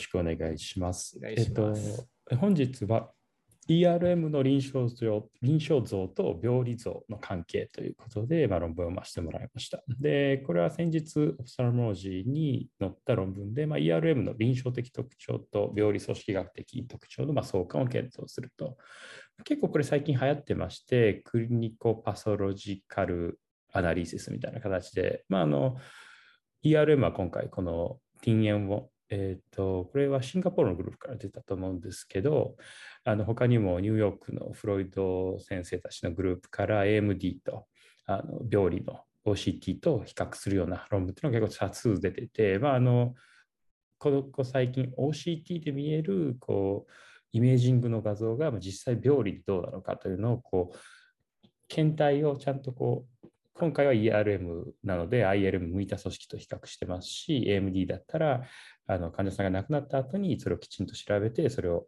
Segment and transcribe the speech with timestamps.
[0.00, 1.16] しくお願いします。
[1.18, 3.10] お願いしますえっと、本日は
[3.68, 9.80] ERM の臨床像臨床像と病理像の関係ということで、まあ、論文を読ませてもらいました。
[10.00, 18.76] で、これは先日、オプサルモロジーに載った論文で、まあ、ERM の臨床的特徴と病理組織学的特徴のまあ相関を検討すると。
[19.44, 23.38] 結構これ最近流行ってまして、クリニコパソロジカル
[23.72, 25.76] アナリシスみたいな形で、まあ、あの
[26.64, 32.56] ERM は今回このティンエンを、えっ、と、これはシンガポールのグループから出たと思うんですけど、
[33.04, 37.66] あの他にもニューヨークのフロイド先生たちのグループから AMD と
[38.06, 43.14] あの病理の OCT と比較するような論文っていうのが結構多数出てて、まあ、あの
[43.98, 46.92] このこ最近 OCT で見えるこう
[47.32, 50.78] イメージングの画像が実際病理でどうなのかというのをこう
[51.68, 53.19] 検体をちゃんとこう
[53.60, 58.42] 今回は ERM なので ILM 向いた組織と比較してますし AMD だったら
[58.86, 61.84] あの患者さんが亡くなった後にそれをきちんと調べてそれを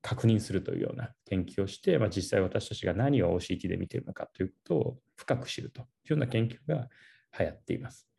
[0.00, 6.88] 確認するというような研究をして、まあ、実際私たちが何を OCT で見ているのかということを深く知るというような研究が
[7.38, 8.11] 流行っています。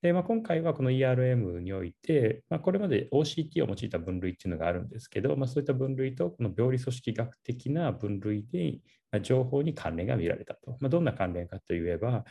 [0.00, 8.78] でまあ、今回はこの ERM において、まあ、これまで OCT を用いた分類っていうのがあるんですけど、まあ、そういった分類とこの病理組織学的な分類で
[9.10, 10.76] まあ情報に関連が見られたと。
[10.80, 12.24] まあ、どんな関連かといえば、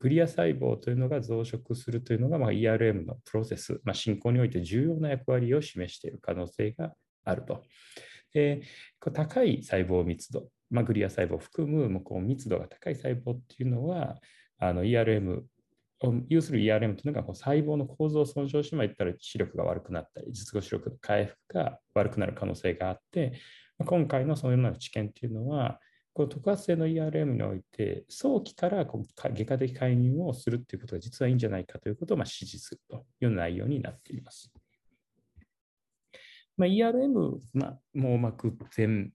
[0.00, 6.92] グリア細胞というのが増殖するというのが、まあ、ERM のプロセス、まあ、進行において重要な役割を示している可能性が
[7.24, 7.62] あると。
[8.34, 8.62] で
[9.14, 14.16] 高い細胞密度、まあ、グリア細胞を含むこう密度が高い細胞っていうのは、
[14.58, 15.42] あの ERM
[16.28, 23.34] 有する ERM というのがこう細胞の構造を損傷して、まあ、言ったら視力が悪くなったり、術後視力の回復が悪くなる可能性があって、
[23.84, 25.80] 今回のそのような知見というのは、
[26.12, 34.52] この特発性の ERM において、早期からこう外科的介入をするということが実はいいんじゃないかということをまあ指示するという内容になっています。
[36.56, 39.12] まあ、ERM、まあ、網膜全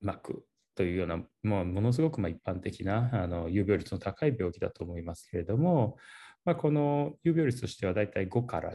[0.00, 0.44] 膜
[0.76, 5.96] というような、もうものすごくま一般的なあの有病率の高い病気だと思いますけれども、
[6.44, 8.72] まあ、この有病率としてはだいたい5から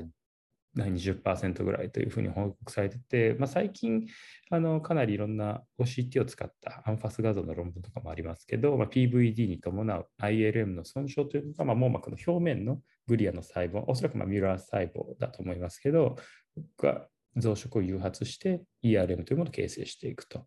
[0.77, 4.07] 20%ぐらいというふうに報告されてて、まあ、最近
[4.49, 16.15] あのかなりいろんな OCT を使ったアンファス画像の論文とかもありますけど、まあ、PVD に伴う ILM の損傷というのが、まあ、網膜の表面のグリアの細胞、おそらくまミュラー細胞だと思いますけど、
[16.77, 17.07] が
[17.37, 20.45] 増殖を誘発して ERM というものを形成していくと。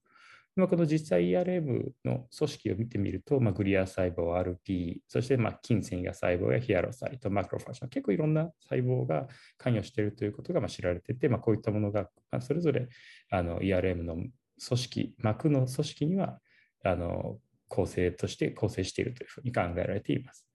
[0.56, 9.26] まあ、この実際 ERM の組織を見てみると、まあ、グリア細胞、RP、そしてまあ筋線や細胞やヒアロサイト、マクロファージ結構いろんな細胞が
[9.58, 12.08] 関与しているということがまあ知られていて、まあ、こういったものが
[12.40, 12.88] それぞれ
[13.30, 16.38] あの ERM の組織、膜の組織には
[16.84, 17.38] あの
[17.68, 20.46] 構成として構成しているというふうに考えられています。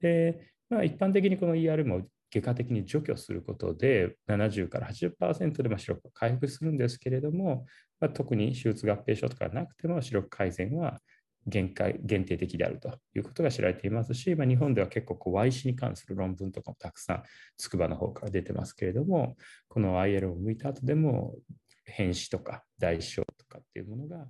[0.00, 7.66] でまあ、一般的にこの ERM を外科的に除去することで70から80%でまあ視力が回復するんですけれども、
[8.02, 10.98] まあ、特に手術合併症とかなくても視力改善は
[11.46, 17.22] 限界限定的であるということが知られていますし、まあ、日本では結構こう Y 視に関する論文とかもたくさん
[17.56, 19.36] 筑波の方から出てますけれども、
[19.68, 21.34] この IL を向いた後でも
[21.84, 24.26] 変死とか代償とかっていうものが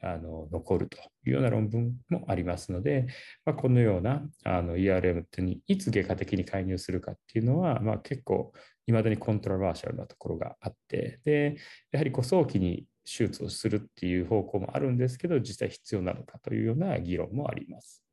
[0.00, 3.06] あの残るというような論文もありますので、
[3.46, 8.52] まあ、このようなあの ERM ってにいつ外科的に介入するかっていうのは、まあ、結構
[8.86, 11.56] いまだにコントラバーシャルなところがあってで
[11.90, 18.04] やはりこう早期に手術をするっていう方向もあるんですけど実際必要なのかというような議論もあります。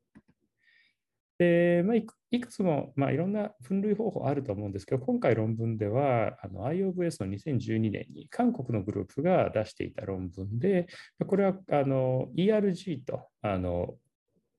[1.38, 1.96] でまあ、
[2.30, 10.86] いくつも、まあ、いろんな分類方法あると思うんですけど、今回論文ではあの IOVS の2012年に韓国のグループが出していた論文で、
[11.26, 13.96] これはあの ERG とあの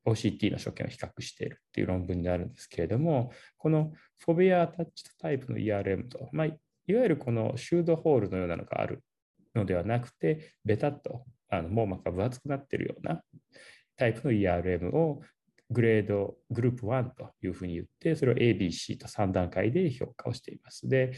[0.06, 6.58] OCT の所見を比較しているっていう論文になるんですけれども、このフォベアアタッチタイプの ERM と、まあ、いわ
[6.88, 9.04] ゆるこのシュードホールのようなのがある
[9.56, 13.22] のではなくて、ベタッとあの網膜が分厚くなっているような
[13.96, 15.22] タイプの ERM を
[15.70, 20.88] グレードグループ1というふうに言って、それを ABC と3段階で評価をしています。
[20.88, 21.14] で、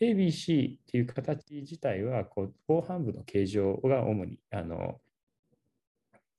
[0.00, 5.00] ABC っていう形自体は、こう、後半部の形状が主にあの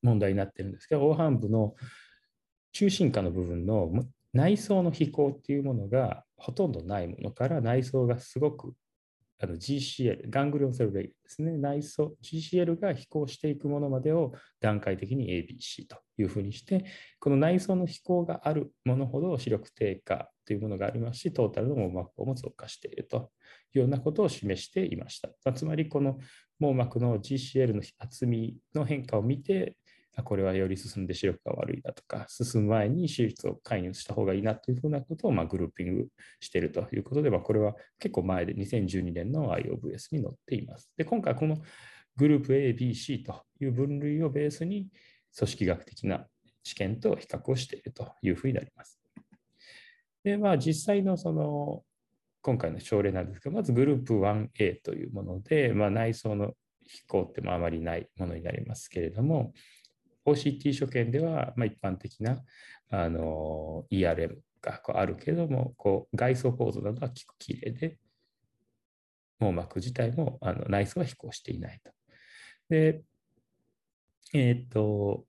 [0.02, 1.76] 問題になってるんですけど、後半部の
[2.74, 3.92] 中心下の部分の
[4.34, 8.74] 内装の飛行っていうものがほとんどないものから、内装がすごく
[9.46, 16.84] あの GCL、ガングリオンセルレイですね、内装、GCL が飛行していくものまでを段階的に ABC というふうにして、
[17.20, 23.30] この内装の飛行があるものほど視力低下というものがありますし、トータルの網膜も増加していると
[23.76, 25.54] いうようなことを示していました。
[25.54, 26.18] つまり、この
[26.60, 29.78] 網膜の GCL の厚みの変化を見て、
[30.24, 36.08] これはより進んで視力が悪いだとか、進む前に手術を介入した方がいいなというふうなことをまグルーピング
[36.40, 40.92] しているということで、まこれは結構前で2012年の IOVS に載っています。
[40.98, 41.58] で、今回この
[42.18, 44.88] グループ A、B、C という分類をベースに
[45.38, 46.28] 組織学的な
[46.64, 49.00] 知見と比較をしているというふうになります。
[50.24, 51.84] で、まあ実際のその
[52.46, 56.54] 今回の症例なんですが、まずグループ 1A というもので、まあ、内装の
[56.88, 59.52] 飛行ってもあまりないものになりますけれども、
[60.26, 62.38] OCT 所見では、まあ、一般的な
[62.90, 67.98] あの ERM がこうあるけれども、こう外装構造などは結構きれいで、
[69.40, 71.92] 網膜自体もあの内装は飛行していないと。
[72.70, 73.04] で、
[74.34, 75.26] えっ、と、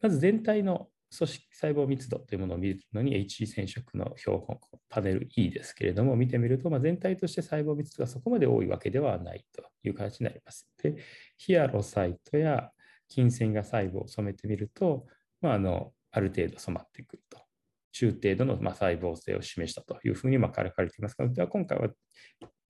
[0.00, 4.58] まず全体の組織細胞密度というものを見るのに HE 染色の標本、
[4.88, 10.68] パネル E ですけれども、見てみると、まあ、全体として細胞密度がそこまで多いわけではないという形になります。
[10.82, 10.96] で、
[11.36, 12.70] ヒアロサイトや
[13.08, 15.06] 筋線が細胞を染めてみると、
[15.40, 17.38] まあ、あのある程度染まってくると。
[17.92, 21.88] 中程度のま細胞性を示したというふうにま書かれていますが、では今回は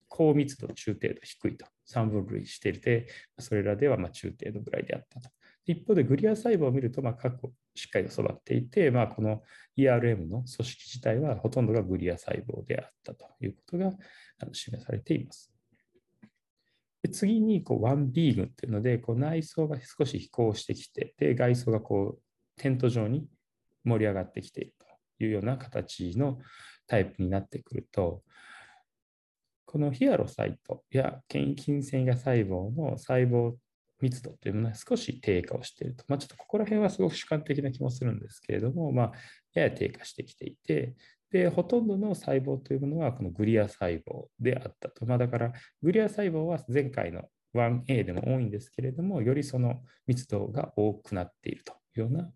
[0.08, 3.08] 高密度、中程度、低いと3分類していて、
[3.38, 5.30] それらではま中程度ぐらいであったと。
[5.66, 9.42] 一方でグリア細胞を見ると、まあ、過去しっかりと育っていて、まあ、この
[9.78, 13.92] ERM の組織自体はほとんどがグリア細胞であったということが
[14.52, 15.53] 示されています。
[17.04, 22.20] で次にこう 1B 群というので、こう内装が少し飛行してきて、で外装がこう
[22.56, 23.28] テント状に
[23.84, 24.74] 盛り上がってきている
[25.18, 26.38] というような形の
[26.86, 28.22] タイプになってくると、
[29.66, 33.52] このヒアロサイトや献金線が細胞の細胞
[34.00, 36.04] 密度というものは少し低下をしていると。
[36.08, 39.12] まあ、ちょっとここら辺はすごく主観的な気もするんですけれども、まあ、
[39.52, 40.94] やや低下してきていて、
[41.34, 45.04] で、ほとんどの細胞というものはこのグリア細胞であったと。
[45.04, 45.52] まあ、だから、
[45.82, 47.22] グリア細胞は前回の
[47.52, 52.30] 1A でも多いんですけれども、よりその密度が多くなっているというような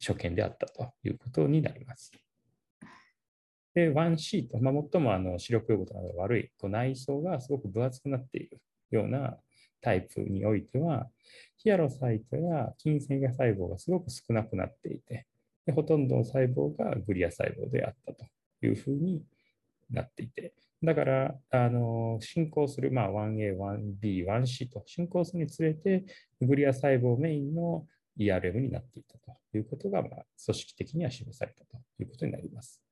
[0.00, 2.10] 所見であったということになります。
[3.72, 8.60] で、1C と、まあ、最もあの視力用語とかが悪いこう内装がすごく分厚くなっている
[8.90, 9.36] ような
[9.80, 11.06] タイプにおいては、
[11.56, 15.28] ヒアロサイトや筋線が細胞がすごく少なくなっていて、
[15.68, 18.24] でほとんどの細胞がグリア細胞であったと
[18.62, 19.22] いうふうに
[19.90, 26.06] なっていて、だから、あの進行する、まあ、1A、1B、1C と進行するにつれて、
[26.40, 27.84] グリア細胞メインの
[28.18, 32.82] ERM になっていたということが、まあ、組織的には示されたということになります。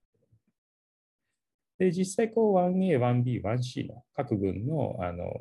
[1.78, 5.32] で実際こう 1A、1B、1C の各群のあの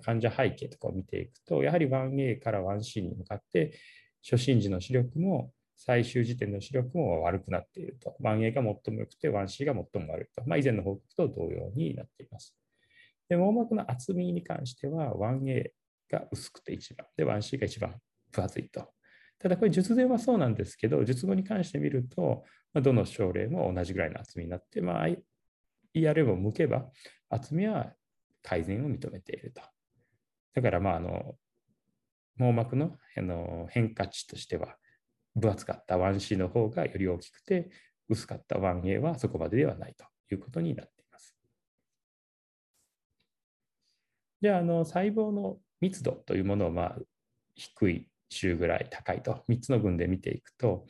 [0.00, 3.72] 患者背景とかを見ていくと、やはり 1A から 1C に向かって、
[4.22, 8.16] 初診時の視力も最終時点の視力も悪くなっていると。
[8.20, 10.46] 1A が最も良くて 1C が最も悪いと。
[10.46, 12.56] まあ、以前の報告と同様になっています。
[13.28, 15.70] で、網膜の厚みに関しては 1A
[16.10, 17.94] が薄くて一番、で、1C が一番
[18.30, 18.88] 分厚いと。
[19.38, 25.08] ただこれ術前はそうなんですけど、術後に関して見ると、ま、どの症例も同じぐらいの厚みになって、まあ、
[25.94, 26.86] ERM を向けば
[27.28, 27.92] 厚みは
[28.42, 29.62] 改善を認めていると。
[30.54, 31.34] だから、まあ、あの、
[32.36, 34.76] 網膜のあの変化値としては、
[35.34, 37.70] 分厚かった 1C の方がより大きくて、
[38.08, 41.36] 薄かった 1A はそこまでではないということになっています。
[44.40, 46.96] じゃあ、あの細胞の密度というものを、まあ、
[47.54, 50.86] 低い週ぐらい高いと3つの群で見ていくと、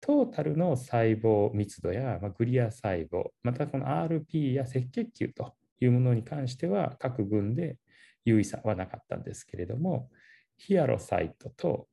[0.00, 7.78] トータルの細胞密度や、まあ、グリア細胞、またこの RP や赤血球というものに関しては各群で
[8.24, 10.10] 優位差はなかったんですけれども、
[10.56, 11.88] ヒアロサイトと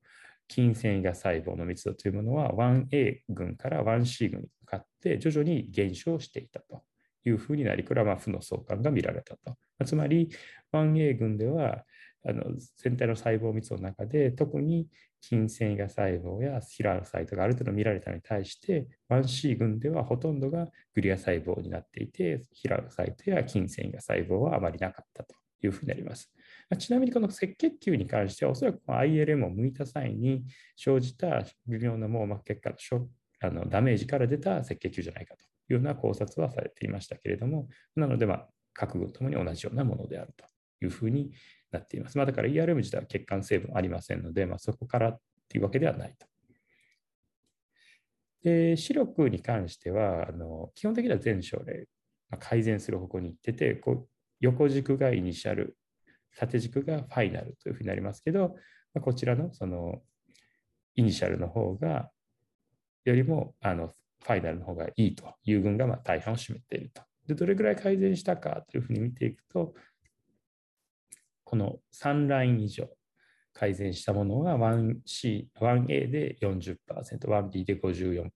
[0.50, 6.84] 筋繊維が細胞の密度というものは 1A 群から 1C 群に向かって徐々に減少していたと
[7.26, 9.58] いうふうになり、これはま負の相関が見られたと。
[9.86, 10.30] つまり
[10.74, 11.84] 1A 群では
[12.28, 12.44] あの
[12.78, 14.88] 全体の細胞密度の中で特に
[15.22, 26.32] 筋繊維が細胞やヒラーサイトがある程度見られたのに対して 1C 群ではほとんどがグリア細胞になっていてヒラーサイトや筋繊維が細胞はあまりなかったというふうになります。
[26.78, 30.44] ちなみにこの赤血球に関してはおそらく ILM を向いた際に
[30.76, 33.08] 生じた微妙な網膜血管の
[33.42, 40.46] あのダメージから出た赤血球じゃないかというような考察はされていましたけれどもなのでまあ各群ともに同じようなものであると
[40.84, 41.32] いうふうに
[41.72, 42.18] なっています。
[42.18, 46.28] まあ、だから ERM 自体は血管成分ありませんので、まあ、そこからっていうわけではないと。
[48.44, 51.88] で視力に関してはあの基本的には全症例、
[52.30, 54.08] まあ、改善する方向に行っててこう
[54.40, 55.76] 横軸がイニシャル
[56.36, 58.50] 縦軸がファイナルというふうになりますけど、
[58.94, 60.02] まあ、こちらのその
[60.96, 62.10] イニシャルの方が
[63.04, 63.88] よりもあの
[64.24, 67.02] ファイナルの方がいいという群がま大半を占めていると。
[67.28, 69.74] でどれぐらい改善したかというふうに見ていくと、
[71.44, 72.88] この3ライン以上、
[73.54, 76.78] 改善したものは 1C、1A で40%、
[77.28, 78.30] 1B で54%、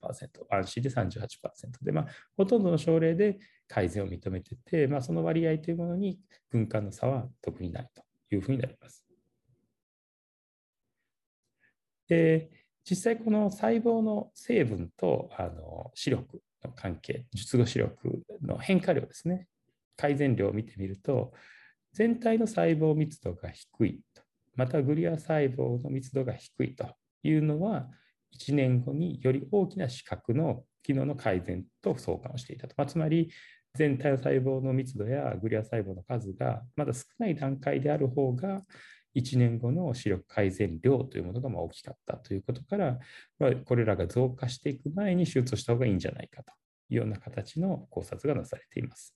[0.49, 3.37] 1C で38%で、まあ、ほとんどの症例で
[3.69, 6.19] 改善を認めてて、まあ、その割合というものに
[6.51, 8.03] 軍艦の差は特にないと
[8.35, 9.05] いうふうになります。
[12.07, 12.49] で
[12.89, 19.47] 実際この細胞の成分とあの視力の関係、術後視力の変化量ですね、
[19.95, 21.33] 改善量を見てみると、
[21.93, 24.23] 全体の細胞密度が低いと、
[24.55, 26.87] またグリア細胞の密度が低いと
[27.23, 27.87] いうのは、
[28.37, 32.75] 1年後により大きな視覚の機能の改善と相関をしていたと。
[32.77, 33.31] まあ、つまり、
[33.75, 38.63] 全体の細胞の密度やグリア細胞の数がまだ少ない段階である方が、
[39.15, 42.99] 1年後の視力改善量というものがま大きかったということから、
[43.39, 46.53] ま、これらが増加していく前に手術をした方がいいんじゃないかと
[46.89, 49.15] いうような形の考察がなされています。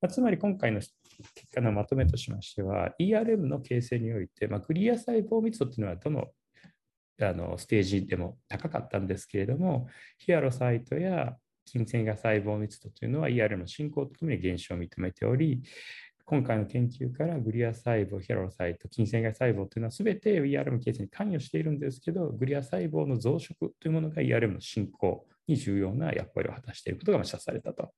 [0.00, 0.92] ま、つまり今回の結
[1.54, 6.28] 果のまとめとしましては、ERM の形成において、まあ、グリア細胞密度というのはどの
[7.18, 11.34] あのステージでも高かったんですけれども、ヒアロサイトや
[11.66, 15.62] 筋線が細胞密度というのは ER の進行とともに減少を認めており、
[16.24, 27.92] 今回の研究からグリア細胞、ヒアロサイト、筋線外細胞というのは全て ERM 形成に関与しているんですけど、グリア細胞の増殖というものが ERM の進行に重要な役割を果たしていることが示唆されたと。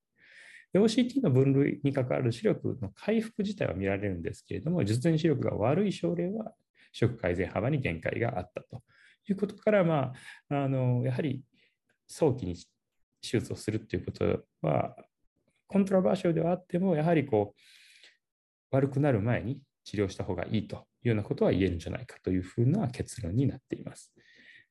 [0.74, 6.52] OCT の分類に関わる視力の回復自体は見られるんですけれども、術前視力が悪い症例は
[6.92, 8.82] 視力改善幅に限界があったと
[9.26, 10.12] いうことから、ま
[10.50, 11.42] あ、あのやはり
[12.06, 12.56] 早期に
[13.20, 14.96] 手術をするということは、
[15.66, 17.60] コントラバーシャルではあっても、やはりこう
[18.76, 24.12] 悪くなる前に治療した方がいいというようなことは言えるんじゃないかというふうな結論になっています。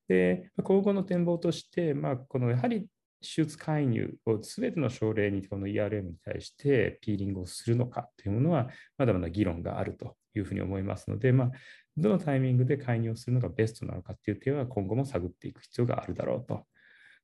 [0.08, 2.86] で今後の展望として、まあ、このやはり
[3.20, 11.50] 手術介入を全ての症例にこの ERM に対してピーリングをするのかというものはまだまだ議論があるというふうに思いますので、まあ、
[11.96, 16.64] どのタイミングで介入をするのがベストなのかという点は今後も探っていく必要があるだろうと。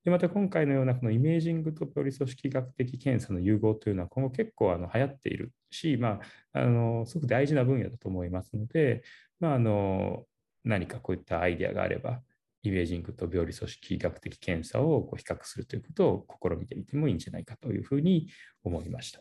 [0.04, 6.20] でまた今回のようなこのイメージングと病理組織学的検査の融合というのは今後結構あの流行っているし、ま
[6.52, 9.02] あ、あのすごく大事な分野だと思いますので、
[9.40, 10.24] まあ、あの
[10.62, 12.20] 何かこういったアイデアがあれば
[12.62, 18.28] イメージングと病理組織学的検査をこう比較するということを試みてみてもいいんじゃないかというふうに
[18.62, 19.20] 思いました。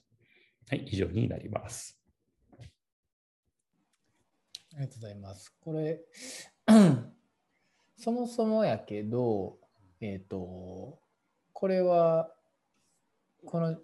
[0.70, 2.00] はい、以上になります。
[4.75, 5.54] ありがとうございます。
[5.62, 6.00] これ、
[7.98, 9.58] そもそもやけど、
[10.03, 11.00] えっ、ー、と、
[11.53, 12.29] これは、
[13.45, 13.77] この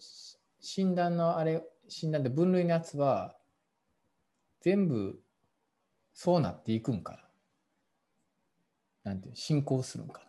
[0.59, 3.37] 診断のあれ、診断で分類のやつは、
[4.59, 5.17] 全部
[6.13, 7.13] そうなっていくんか
[9.05, 9.11] な。
[9.11, 10.21] なんていう進行するんか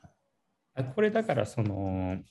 [0.76, 0.84] な。
[0.84, 2.22] これだからその、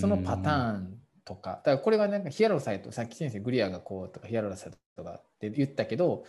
[0.00, 6.24] そのパターンとか、だからこれはなんかヒアロサイト、さっき先生グリアがこうとかヒアロサイトとかって言ったけど、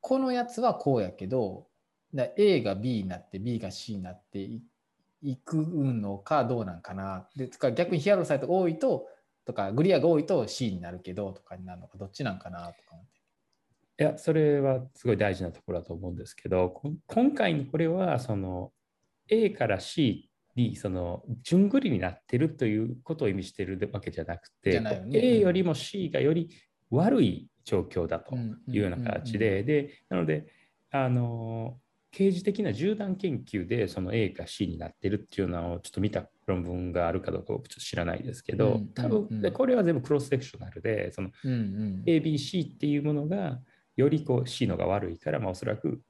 [0.00, 1.68] このやつはこうやけど、
[2.12, 4.60] だ A が B になって B が C になってい
[5.44, 7.28] くのかどうなんかな。
[7.36, 9.06] で逆にヒアロサイトが多いと
[9.44, 12.96] とかグリアが多いと C になるけどとかになるのかどっちなんかなとか。
[13.98, 18.72] いや、それはすごい大事なところだと思うんですけど、今回のこれはその
[19.28, 26.48] A から C にその順繰りになってるということを意味しているわけじゃなくて、ね、A よりも C がより
[26.90, 30.46] 悪い状況だというような形で、で、なので、
[30.90, 31.78] あの、
[32.12, 43.60] 刑事的な縦断研究でその A か C になってるっていうのをちょっと見た論文があるかどうかちょっと知らないですけど、多分でこれは全部クロスセクショナルでその ABC っていうものが
[43.96, 46.00] よりこう C のが悪いから、まあ、おそらく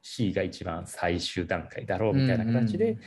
[0.00, 2.98] C が一番最終段階だろうみたいな形で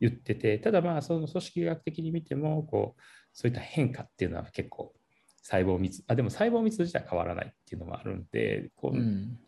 [0.00, 3.00] 言ってて、ただまあその組織学的に見てもこう
[3.34, 4.94] そういった変化っていうのは結構
[5.42, 9.38] 細胞密あでも細胞密度自体変わらないっていうのもあるんでこう、うん、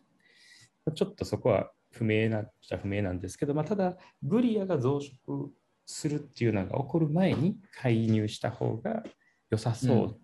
[0.95, 5.49] ちょっとそこは不明なじゃ不明なんですけど、まあ、ただグリアが増殖
[5.87, 9.03] するっていうのが起こる前に介入した方が
[9.51, 10.19] 良さそう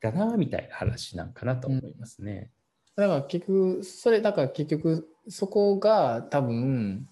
[0.00, 2.50] だなみたいな話なんかなと思いますね。
[2.56, 2.62] うん
[2.96, 7.08] だから結局、それだから結局、そこが多分、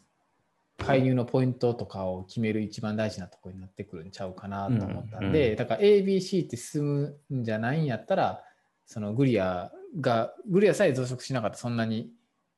[0.78, 8.42] 介入のポイントとかを決める一番大事なところになってくるんちゃうかなと思ったんで、うんうん、だから ABC って進むんじゃないんやったら、
[8.86, 12.10] そのグリアが、グリアさえ増殖しなかったらそんなに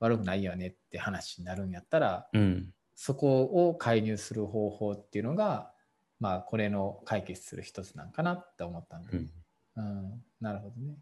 [0.02, 5.71] 悪くないよねって話になるんやったら、うん、そこを介入する方法っていうのが、
[6.18, 9.30] まあ、これの解決する一つなんかなって思ったんで、うん、
[9.76, 10.97] うん、なるほどね。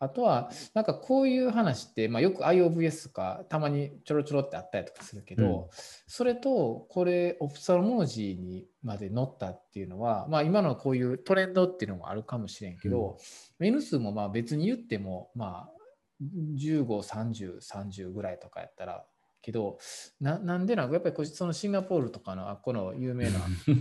[0.00, 5.66] あとは、なんかこういう話って、まあ、よく IOVS とかたまにちょろちょろってあったりとかするけど、うん、
[6.06, 13.18] それとこれオプサルモロジーにまで乗ったっていうのは、まあ、今のこういうトレンドっていうのもあるかもしれんけど、
[13.58, 15.77] うん、N 数もまあ別に言っても、まあ、
[16.22, 19.04] 15、30、30ぐらいとかやったら、
[19.40, 19.78] けど、
[20.20, 23.38] ななんでなんかやっぱりそのシンガポールとかのあっこの有名な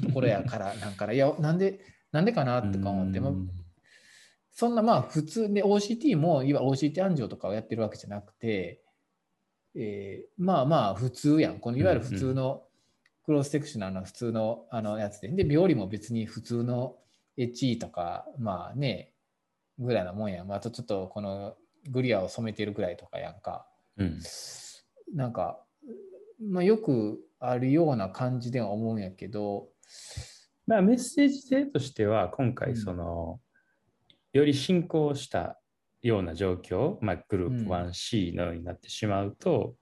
[0.07, 1.79] ところやから、なんから、いや、なんで、
[2.11, 3.49] なんでかなとか思って、まあうん
[4.57, 8.81] そんなまあ普通で OCT もいわ OCT 安城とかをやってるわけじゃなくて、
[9.75, 11.59] えーまあまあ普通やん。
[11.59, 12.63] このいわゆる普通の
[13.23, 15.27] クロスセクショナルの普通のあのやつで。
[15.29, 16.95] で、病理も別に普通の
[17.37, 19.13] HE とか、まあね、
[19.77, 20.47] ぐらいなもんやん。
[20.47, 21.55] まあ、あとちょっとこの
[21.89, 23.67] グリアを染めてるぐらいとかやんか。
[23.97, 24.19] うん
[25.13, 25.63] なんか、
[26.41, 29.69] まあ、よくあるような感じでは思うんやけど、
[30.65, 33.39] まあ、メッセージ性としては、今うん回、その、
[34.33, 35.59] より進行した
[36.01, 39.75] ような状況、まあ、グループうん 1C のようになってしまうと、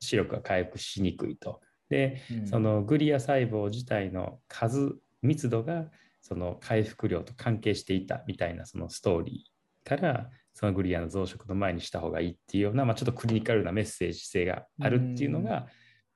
[0.00, 1.60] 視力が回復しにくいと。
[1.90, 5.90] で、うんそのグリア細胞自体の数、密度が
[6.22, 15.68] その回復量と関係していたみたいなそのストーリーから、そのグリアの増殖の前にした方がいいっていうような、まあ、ちょっとクリニカルなメッセージ性があるっていうのが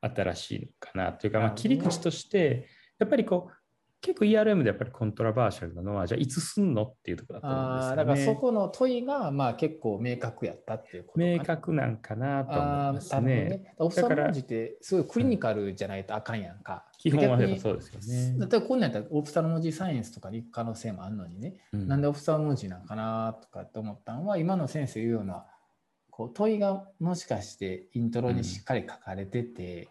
[0.02, 3.54] 新しいのかなというか、まあ、切り口として、やっぱりこう、
[4.04, 7.96] 結構 ERM でやっぱりコントラバーシャルなのは、じゃあいつすんのっていうところだと思うんですよね。
[7.96, 13.22] だからそこの問いがまあ結構明確やったっていうこと明確なんかなと思いあますね。
[13.22, 13.74] ね。
[13.78, 16.84] オフサモロジーってすごいクリニカルじゃないとあかんやんか。
[16.98, 18.00] 基本はそうですよ
[18.34, 18.46] ね。
[18.46, 25.46] 例えばこんなんやったらオフサモロジーサイエンスとかに行く可能性もあるのにね、うんなんでオフサモロジーなんかなとかって思ったのは今の先生言うような
[26.10, 29.88] こう問いがもしかしてイントロにしっかり書かれてて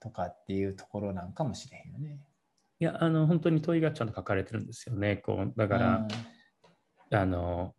[0.00, 2.18] とかっていうところなんかもしれへんよね。
[2.80, 5.16] いや、あの、本当に問いがちゃんと書かれてるんですよね。
[5.16, 6.08] こうだから、
[7.10, 7.74] あの、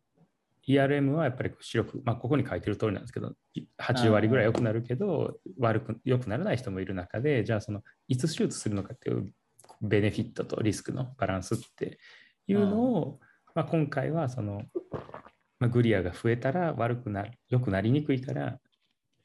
[0.68, 3.34] ERM はやっぱり視力、まあ、ここに書いてる通りなんですけど、
[3.82, 9.34] 8割ぐらい良くなるけど、悪く良くならない人もいる中で、じゃあ、その、いつ手術するのかっていう
[9.82, 11.98] ベネフィットとリスクのバランスって
[12.48, 13.20] いうのを、
[13.56, 14.64] まあ、今回は、その、
[15.60, 18.60] まあ、グリアが増えたら悪くなる、良くなりにくいから、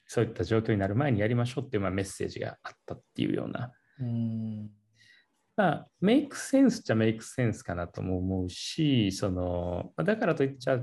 [0.07, 4.71] そういった状況になる前にやりましょうっていう、まあ、メッセージがあったっていうようなうん
[5.57, 10.81] まあ、メイクセンスじゃメイクセンスかなとも思うし、その、まあだからといっちゃ、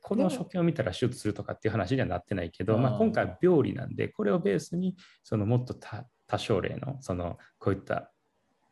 [0.00, 8.10] この所見を見たら手術するとかっていう話にはなってないけど、まあ、今回は病理なんで、これをベースに、そのもっと多多少例の、その、こういった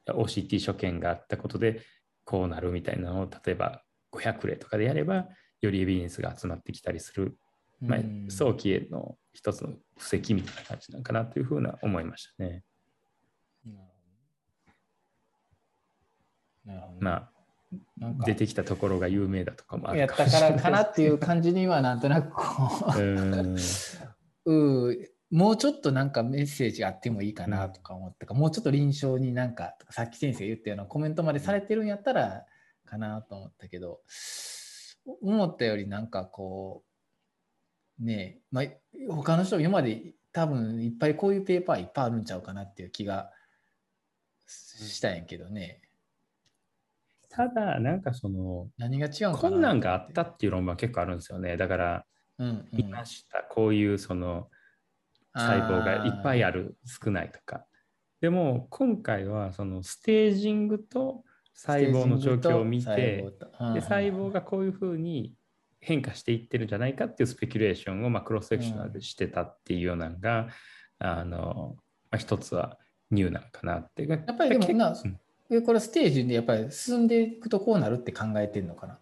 [0.06, 1.82] OCT 所見があったことで、
[2.24, 5.26] こうなるみたいなのを、例えば500例とかでやれば、
[5.60, 7.36] よりエビデンスが集まってきたりする、
[7.80, 12.62] まあうん、早期への一つの布石みたいな感じなのかなというふうな思いましたね。
[13.66, 13.90] なるほどね
[17.00, 17.30] まあ、
[18.24, 20.50] 出てきたところが有名だとかもあやったるかもしれない。
[20.50, 24.52] からかなっていう感じにはなんとなくこう。
[24.52, 32.44] う うもうちょっとなんかメッセージあってもいいかなとか思ってか、もうちょっと臨床になんかさっき先生が言ったようなコメントまでされてるんやったら
[32.84, 34.00] かなと思ったけど。
[35.22, 36.84] 思ったよりなんかこ
[38.00, 38.64] うねえ、まあ、
[39.08, 43.30] 他の人今まで多分いっぱいこういうペーパーいっぱいあるんちゃうかなっていう気が
[44.46, 45.82] したんやけどね
[47.30, 51.56] ただ、なんかその、何が違う困難があったっていう論文は結構あるんですよね。
[51.56, 52.04] だから、
[52.38, 53.42] うんうん見ました。
[53.42, 54.48] こういうその
[55.34, 57.64] 細胞がいっぱいある、少ないとか。
[58.20, 61.22] でも、今回はそのステージングと
[61.54, 63.24] 細胞の状況を見て、
[63.74, 65.34] で細胞がこういうふうに
[65.80, 70.48] 変化していってるんじゃないかっていうスペキュレーションをまあクロスセクショナルでしてたっていうようなのが、
[70.98, 71.76] あの
[72.10, 72.78] まあ、一つは
[73.10, 74.06] ニューなのかなって。
[74.06, 78.98] ややっぱりでもなうんえこれステージでやっぱり進んでいくとこうなるって考えてるのかな？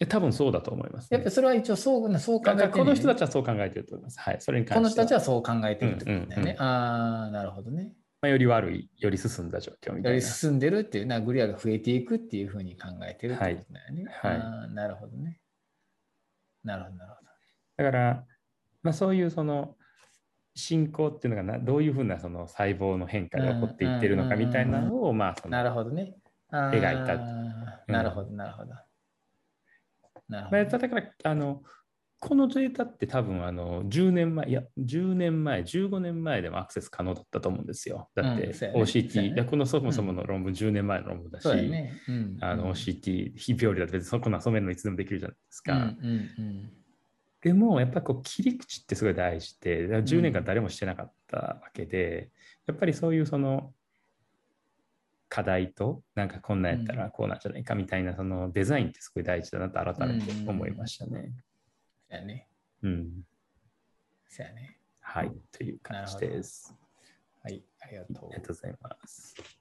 [0.00, 1.16] え多分そうだと思います、ね。
[1.16, 4.20] やっぱりそれは一応そうそう考えてる、だからこの人たちはそう考えてると思います。
[4.20, 4.36] はい。
[4.40, 6.26] それに関してこの人たちはそう考えてるってことだよね。
[6.36, 7.92] うんうんうんああ、なるほどね。
[8.20, 10.10] まあ、より悪い、より進んだ状況みたいな。
[10.10, 14.04] より進んでるっていうなグリアが増えていくっていうふうに考えてるってことだよね。
[14.22, 15.40] はいはいあーなるほどね。
[16.64, 17.28] なるほど、なるほど。
[17.84, 18.24] だから、
[18.82, 19.76] まあ、そういうその
[20.58, 26.14] 進行っていうのがなどういうふうなその細胞の変化が起こっていってるのかみたいなのを、まあそのなるほどね。
[26.52, 27.54] 描いたうん
[27.86, 28.70] なるほど、なるほど。
[30.28, 30.78] なるほまあ、ど。
[30.78, 31.62] だからあの
[32.20, 38.08] このデータって多分あの10年前、いや、10年前、15年前でもアクセス可能だったと思うんですよ。
[38.16, 41.92] だってうんそうやね OCT、このそもそもの論文10年前の論文だし、ね。
[42.08, 45.74] うんあの OCT、非病理だって別にそこな染めるのいつでもできるじゃないですか。
[45.74, 46.77] うんうん
[47.40, 52.30] でも、やっぱこう切り口ってすごい大事で、だから10年間誰もしてなかったわけで、
[52.66, 53.72] やっぱりそういうその
[55.28, 61.32] 課題と、なんかこんなんやったらこうなんじゃないかみたいな、そのデザインってすごい大事だなと改めて思いましたね。
[62.10, 62.48] そうやね。
[62.82, 63.10] うん。
[64.26, 64.78] そうやね。
[65.00, 66.74] はい、という感じです。
[67.42, 69.57] はい、ありがとうありがとうございます。